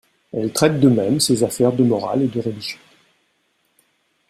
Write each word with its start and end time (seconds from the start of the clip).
Elle 0.33 0.51
traite 0.51 0.79
de 0.79 0.89
même 0.89 1.19
ses 1.19 1.43
affaires 1.43 1.73
de 1.73 1.83
morale 1.83 2.23
et 2.23 2.27
de 2.27 2.39
religion. 2.41 2.79